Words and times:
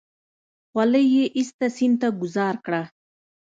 خولۍ 0.69 1.05
يې 1.15 1.25
ايسته 1.37 1.67
سيند 1.77 1.95
ته 2.01 2.07
گوزار 2.21 2.55
کړه. 2.65 2.81